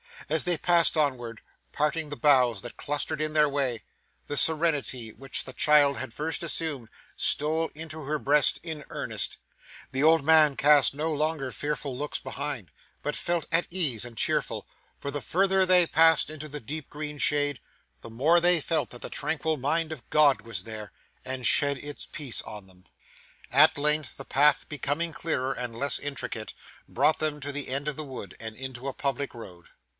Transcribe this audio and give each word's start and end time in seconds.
As 0.29 0.45
they 0.45 0.57
passed 0.57 0.97
onward, 0.97 1.41
parting 1.73 2.09
the 2.09 2.15
boughs 2.15 2.61
that 2.61 2.77
clustered 2.77 3.21
in 3.21 3.33
their 3.33 3.49
way, 3.49 3.83
the 4.27 4.37
serenity 4.37 5.09
which 5.11 5.43
the 5.43 5.53
child 5.53 5.97
had 5.97 6.13
first 6.13 6.41
assumed, 6.41 6.89
stole 7.15 7.69
into 7.75 8.03
her 8.05 8.17
breast 8.17 8.59
in 8.63 8.83
earnest; 8.89 9.37
the 9.91 10.01
old 10.01 10.25
man 10.25 10.55
cast 10.55 10.95
no 10.95 11.11
longer 11.13 11.51
fearful 11.51 11.95
looks 11.95 12.19
behind, 12.19 12.71
but 13.03 13.15
felt 13.15 13.45
at 13.51 13.67
ease 13.69 14.05
and 14.05 14.17
cheerful, 14.17 14.65
for 14.97 15.11
the 15.11 15.21
further 15.21 15.65
they 15.65 15.85
passed 15.85 16.29
into 16.29 16.47
the 16.47 16.61
deep 16.61 16.89
green 16.89 17.17
shade, 17.17 17.59
the 17.99 18.09
more 18.09 18.39
they 18.39 18.59
felt 18.61 18.89
that 18.91 19.01
the 19.01 19.09
tranquil 19.09 19.57
mind 19.57 19.91
of 19.91 20.09
God 20.09 20.41
was 20.41 20.63
there, 20.63 20.91
and 21.25 21.45
shed 21.45 21.77
its 21.77 22.07
peace 22.11 22.41
on 22.43 22.65
them. 22.67 22.85
At 23.51 23.77
length 23.77 24.17
the 24.17 24.25
path 24.25 24.67
becoming 24.69 25.13
clearer 25.13 25.51
and 25.53 25.75
less 25.75 25.99
intricate, 25.99 26.53
brought 26.87 27.19
them 27.19 27.39
to 27.41 27.51
the 27.51 27.67
end 27.67 27.87
of 27.87 27.95
the 27.97 28.05
wood, 28.05 28.33
and 28.39 28.55
into 28.55 28.87
a 28.87 28.93
public 28.93 29.35
road. 29.35 29.67